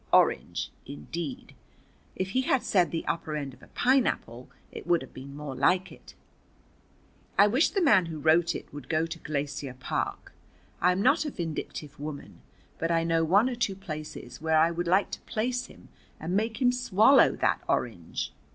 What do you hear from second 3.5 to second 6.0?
of a pineapple it would have been more like